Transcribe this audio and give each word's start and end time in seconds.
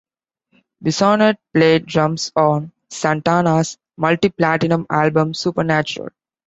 Bissonette 0.83 1.37
played 1.53 1.85
drums 1.85 2.31
on 2.35 2.71
Santana's 2.89 3.77
multi-platinum 3.97 4.87
album 4.89 5.35
"Supernatural". 5.35 6.09